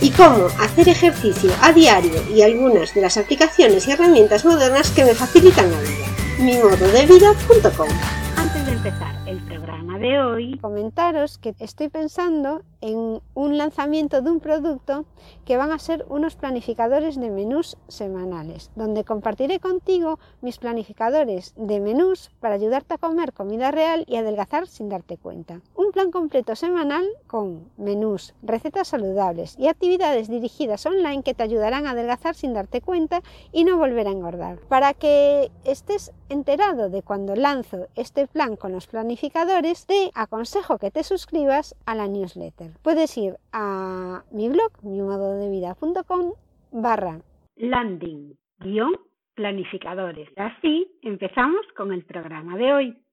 y 0.00 0.10
cómo 0.10 0.46
hacer 0.60 0.88
ejercicio 0.88 1.50
a 1.60 1.72
diario 1.72 2.12
y 2.34 2.42
algunas 2.42 2.94
de 2.94 3.00
las 3.00 3.16
aplicaciones 3.16 3.86
y 3.86 3.92
herramientas 3.92 4.44
modernas 4.44 4.90
que 4.90 5.04
me 5.04 5.14
facilitan 5.14 5.70
la 5.70 5.80
vida. 5.80 6.06
mimododevida.com 6.38 7.88
Antes 8.36 8.66
de 8.66 8.72
empezar 8.72 9.14
el 9.26 9.38
programa 9.44 9.98
de 9.98 10.20
hoy, 10.20 10.58
comentaros 10.58 11.38
que 11.38 11.54
estoy 11.58 11.88
pensando 11.88 12.62
en 12.84 13.22
un 13.32 13.56
lanzamiento 13.56 14.20
de 14.20 14.30
un 14.30 14.40
producto 14.40 15.06
que 15.46 15.56
van 15.56 15.72
a 15.72 15.78
ser 15.78 16.04
unos 16.10 16.36
planificadores 16.36 17.18
de 17.18 17.30
menús 17.30 17.78
semanales, 17.88 18.70
donde 18.76 19.04
compartiré 19.04 19.58
contigo 19.58 20.18
mis 20.42 20.58
planificadores 20.58 21.54
de 21.56 21.80
menús 21.80 22.30
para 22.40 22.56
ayudarte 22.56 22.92
a 22.92 22.98
comer 22.98 23.32
comida 23.32 23.70
real 23.70 24.04
y 24.06 24.16
adelgazar 24.16 24.66
sin 24.66 24.90
darte 24.90 25.16
cuenta. 25.16 25.62
Un 25.74 25.92
plan 25.92 26.10
completo 26.10 26.54
semanal 26.56 27.06
con 27.26 27.70
menús, 27.78 28.34
recetas 28.42 28.88
saludables 28.88 29.56
y 29.58 29.68
actividades 29.68 30.28
dirigidas 30.28 30.84
online 30.84 31.22
que 31.22 31.32
te 31.32 31.42
ayudarán 31.42 31.86
a 31.86 31.92
adelgazar 31.92 32.34
sin 32.34 32.52
darte 32.52 32.82
cuenta 32.82 33.22
y 33.50 33.64
no 33.64 33.78
volver 33.78 34.08
a 34.08 34.12
engordar. 34.12 34.58
Para 34.68 34.92
que 34.92 35.50
estés 35.64 36.12
enterado 36.28 36.90
de 36.90 37.00
cuando 37.00 37.34
lanzo 37.34 37.86
este 37.94 38.26
plan 38.26 38.56
con 38.56 38.72
los 38.72 38.88
planificadores, 38.88 39.86
te 39.86 40.10
aconsejo 40.14 40.76
que 40.76 40.90
te 40.90 41.02
suscribas 41.02 41.74
a 41.86 41.94
la 41.94 42.08
newsletter 42.08 42.73
puedes 42.82 43.16
ir 43.16 43.36
a 43.52 44.24
mi 44.30 44.48
blog, 44.48 44.72
mimododevida.com 44.82 46.32
barra 46.72 47.20
landing 47.56 48.36
guion 48.58 48.94
planificadores. 49.34 50.28
Así 50.36 50.98
empezamos 51.02 51.66
con 51.76 51.92
el 51.92 52.04
programa 52.04 52.56
de 52.56 52.72
hoy. 52.72 53.04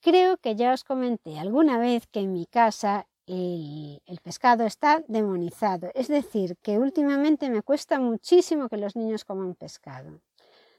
Creo 0.00 0.36
que 0.36 0.56
ya 0.56 0.72
os 0.72 0.84
comenté 0.84 1.38
alguna 1.38 1.78
vez 1.78 2.06
que 2.08 2.20
en 2.20 2.32
mi 2.32 2.46
casa 2.46 3.06
el, 3.26 4.00
el, 4.06 4.18
pescado 4.20 4.64
está 4.64 5.02
demonizado. 5.06 5.90
Es 5.94 6.08
decir, 6.08 6.56
que 6.62 6.78
últimamente 6.78 7.50
me 7.50 7.62
cuesta 7.62 8.00
muchísimo 8.00 8.68
que 8.68 8.78
los 8.78 8.96
niños 8.96 9.24
coman 9.24 9.54
pescado. 9.54 10.20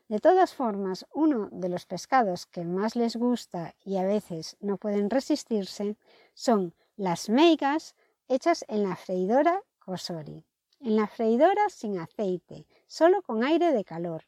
De 0.10 0.20
todas 0.20 0.54
formas, 0.54 1.06
uno 1.14 1.48
de 1.52 1.70
los 1.70 1.86
pescados 1.86 2.46
que 2.46 2.66
más 2.66 2.98
les 2.98 3.16
gusta 3.16 3.74
y 3.86 3.96
a 3.98 4.04
veces 4.04 4.58
no 4.60 4.78
pueden 4.78 5.10
resistirse 5.10 5.96
son 6.34 6.74
las 6.96 7.30
meigas 7.30 7.96
hechas 8.28 8.66
en 8.68 8.84
la 8.84 8.96
freidora 8.96 9.62
Cosori. 9.80 10.44
En 10.80 10.96
la 10.96 11.08
freidora 11.08 11.70
sin 11.70 11.98
aceite, 11.98 12.68
solo 12.88 13.22
con 13.22 13.44
aire 13.44 13.72
de 13.72 13.84
calor. 13.84 14.26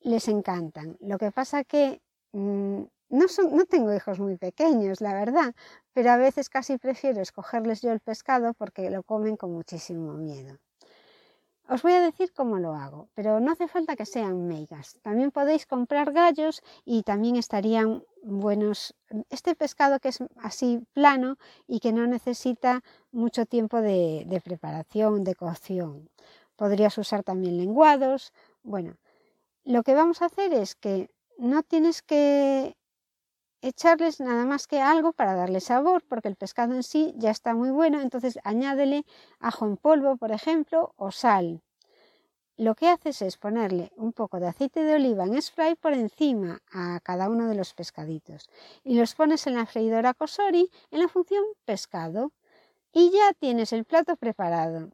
Les 0.00 0.28
encantan. 0.28 0.96
Lo 1.00 1.18
que 1.18 1.30
pasa 1.30 1.64
que 1.64 2.00
son, 2.32 2.90
no 3.56 3.64
tengo 3.66 3.94
hijos 3.94 4.18
muy 4.18 4.36
pequeños, 4.36 5.00
la 5.00 5.12
verdad, 5.12 5.54
pero 5.92 6.10
a 6.10 6.16
veces 6.16 6.48
casi 6.48 6.78
prefiero 6.78 7.20
escogerles 7.20 7.82
yo 7.82 7.92
el 7.92 8.00
pescado 8.00 8.54
porque 8.54 8.90
lo 8.90 9.02
comen 9.02 9.36
con 9.36 9.52
muchísimo 9.52 10.14
miedo. 10.14 10.58
Os 11.74 11.82
voy 11.82 11.94
a 11.94 12.02
decir 12.02 12.34
cómo 12.34 12.58
lo 12.58 12.74
hago, 12.74 13.08
pero 13.14 13.40
no 13.40 13.50
hace 13.50 13.66
falta 13.66 13.96
que 13.96 14.04
sean 14.04 14.46
meigas. 14.46 14.98
También 15.00 15.30
podéis 15.30 15.64
comprar 15.64 16.12
gallos 16.12 16.62
y 16.84 17.02
también 17.02 17.36
estarían 17.36 18.04
buenos. 18.22 18.94
Este 19.30 19.54
pescado 19.54 19.98
que 19.98 20.10
es 20.10 20.18
así 20.36 20.80
plano 20.92 21.38
y 21.66 21.80
que 21.80 21.94
no 21.94 22.06
necesita 22.06 22.82
mucho 23.10 23.46
tiempo 23.46 23.80
de, 23.80 24.24
de 24.26 24.40
preparación, 24.42 25.24
de 25.24 25.34
cocción. 25.34 26.10
Podrías 26.56 26.98
usar 26.98 27.22
también 27.22 27.56
lenguados. 27.56 28.34
Bueno, 28.62 28.98
lo 29.64 29.82
que 29.82 29.94
vamos 29.94 30.20
a 30.20 30.26
hacer 30.26 30.52
es 30.52 30.74
que 30.74 31.08
no 31.38 31.62
tienes 31.62 32.02
que 32.02 32.76
echarles 33.62 34.20
nada 34.20 34.44
más 34.44 34.66
que 34.66 34.80
algo 34.80 35.12
para 35.12 35.34
darle 35.34 35.60
sabor, 35.60 36.04
porque 36.08 36.28
el 36.28 36.36
pescado 36.36 36.74
en 36.74 36.82
sí 36.82 37.14
ya 37.16 37.30
está 37.30 37.54
muy 37.54 37.70
bueno, 37.70 38.00
entonces 38.00 38.38
añádele 38.44 39.04
ajo 39.40 39.66
en 39.66 39.76
polvo, 39.76 40.16
por 40.16 40.32
ejemplo, 40.32 40.92
o 40.96 41.10
sal. 41.10 41.62
Lo 42.56 42.74
que 42.74 42.88
haces 42.88 43.22
es 43.22 43.38
ponerle 43.38 43.92
un 43.96 44.12
poco 44.12 44.38
de 44.38 44.48
aceite 44.48 44.84
de 44.84 44.94
oliva 44.96 45.24
en 45.24 45.40
spray 45.40 45.74
por 45.74 45.94
encima 45.94 46.60
a 46.70 47.00
cada 47.00 47.28
uno 47.30 47.48
de 47.48 47.54
los 47.54 47.72
pescaditos 47.74 48.48
y 48.84 48.98
los 48.98 49.14
pones 49.14 49.46
en 49.46 49.54
la 49.54 49.66
freidora 49.66 50.12
Cosori 50.14 50.70
en 50.90 51.00
la 51.00 51.08
función 51.08 51.44
pescado 51.64 52.32
y 52.92 53.10
ya 53.10 53.32
tienes 53.38 53.72
el 53.72 53.84
plato 53.84 54.16
preparado. 54.16 54.90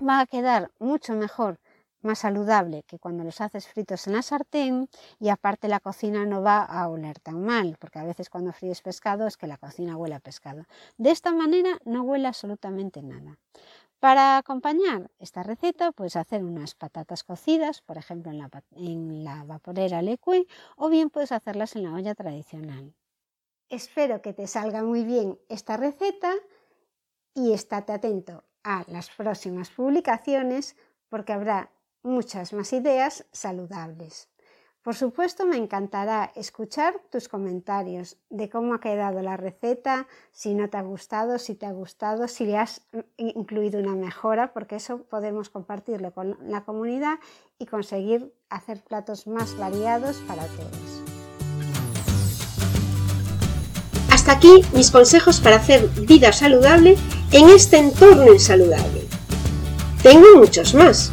Va 0.00 0.20
a 0.20 0.26
quedar 0.26 0.70
mucho 0.78 1.14
mejor 1.14 1.60
más 2.04 2.20
saludable 2.20 2.82
que 2.84 2.98
cuando 2.98 3.24
los 3.24 3.40
haces 3.40 3.66
fritos 3.66 4.06
en 4.06 4.14
la 4.14 4.22
sartén 4.22 4.88
y 5.18 5.28
aparte 5.28 5.68
la 5.68 5.80
cocina 5.80 6.24
no 6.26 6.42
va 6.42 6.62
a 6.62 6.88
oler 6.88 7.18
tan 7.20 7.44
mal, 7.44 7.76
porque 7.78 7.98
a 7.98 8.04
veces 8.04 8.30
cuando 8.30 8.52
fríes 8.52 8.82
pescado 8.82 9.26
es 9.26 9.36
que 9.36 9.46
la 9.46 9.56
cocina 9.56 9.96
huele 9.96 10.14
a 10.14 10.20
pescado. 10.20 10.64
De 10.96 11.10
esta 11.10 11.32
manera 11.32 11.78
no 11.84 12.02
huele 12.02 12.28
absolutamente 12.28 13.02
nada. 13.02 13.38
Para 13.98 14.36
acompañar 14.36 15.10
esta 15.20 15.44
receta 15.44 15.92
puedes 15.92 16.16
hacer 16.16 16.42
unas 16.42 16.74
patatas 16.74 17.22
cocidas, 17.22 17.82
por 17.82 17.98
ejemplo 17.98 18.32
en 18.32 18.38
la, 18.38 18.50
en 18.72 19.22
la 19.22 19.44
vaporera 19.44 20.02
Leque, 20.02 20.46
o 20.76 20.88
bien 20.88 21.08
puedes 21.08 21.30
hacerlas 21.30 21.76
en 21.76 21.84
la 21.84 21.94
olla 21.94 22.14
tradicional. 22.14 22.94
Espero 23.68 24.20
que 24.20 24.32
te 24.32 24.46
salga 24.48 24.82
muy 24.82 25.04
bien 25.04 25.38
esta 25.48 25.76
receta 25.76 26.34
y 27.34 27.52
estate 27.52 27.92
atento 27.92 28.44
a 28.64 28.84
las 28.88 29.08
próximas 29.10 29.70
publicaciones 29.70 30.76
porque 31.08 31.32
habrá 31.32 31.71
muchas 32.02 32.52
más 32.52 32.72
ideas 32.72 33.24
saludables. 33.32 34.28
Por 34.82 34.96
supuesto, 34.96 35.46
me 35.46 35.56
encantará 35.56 36.32
escuchar 36.34 37.00
tus 37.08 37.28
comentarios 37.28 38.16
de 38.30 38.50
cómo 38.50 38.74
ha 38.74 38.80
quedado 38.80 39.22
la 39.22 39.36
receta, 39.36 40.08
si 40.32 40.54
no 40.54 40.68
te 40.70 40.76
ha 40.76 40.82
gustado, 40.82 41.38
si 41.38 41.54
te 41.54 41.66
ha 41.66 41.72
gustado, 41.72 42.26
si 42.26 42.46
le 42.46 42.58
has 42.58 42.80
incluido 43.16 43.78
una 43.78 43.94
mejora, 43.94 44.52
porque 44.52 44.76
eso 44.76 45.04
podemos 45.04 45.50
compartirlo 45.50 46.12
con 46.12 46.36
la 46.42 46.64
comunidad 46.64 47.20
y 47.60 47.66
conseguir 47.66 48.34
hacer 48.50 48.82
platos 48.82 49.28
más 49.28 49.56
variados 49.56 50.16
para 50.26 50.46
todos. 50.46 51.02
Hasta 54.10 54.32
aquí 54.32 54.62
mis 54.74 54.90
consejos 54.90 55.40
para 55.40 55.56
hacer 55.56 55.88
vida 56.08 56.32
saludable 56.32 56.96
en 57.30 57.50
este 57.50 57.78
entorno 57.78 58.32
insaludable. 58.32 59.06
Tengo 60.02 60.26
muchos 60.38 60.74
más 60.74 61.12